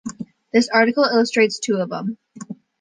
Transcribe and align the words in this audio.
This 0.51 0.67
article 0.69 1.03
illustrates 1.03 1.59
two 1.59 1.75
of 1.75 1.89
them. 1.91 2.17